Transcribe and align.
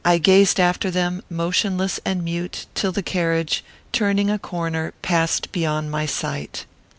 I 0.03 0.17
gazed 0.17 0.59
after 0.59 0.89
them, 0.89 1.21
motionless 1.29 1.99
and 2.03 2.23
mute, 2.23 2.65
till 2.73 2.91
the 2.91 3.03
carriage, 3.03 3.63
turning 3.91 4.31
a 4.31 4.39
corner, 4.39 4.95
passed 5.03 5.51
beyond 5.51 5.91
my 5.91 6.07
sight. 6.07 6.65